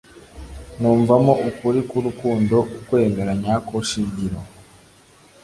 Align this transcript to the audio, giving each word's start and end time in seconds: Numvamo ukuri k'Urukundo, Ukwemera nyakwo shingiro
Numvamo 0.79 1.33
ukuri 1.49 1.79
k'Urukundo, 1.89 2.57
Ukwemera 2.77 3.31
nyakwo 3.41 3.75
shingiro 3.89 4.39